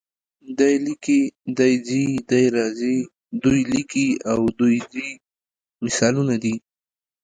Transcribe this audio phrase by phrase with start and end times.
[0.57, 1.19] دی لیکي،
[1.57, 2.97] دی ځي، دی راځي،
[3.43, 5.07] دوی لیکي او دوی ځي
[5.83, 6.55] مثالونه دي.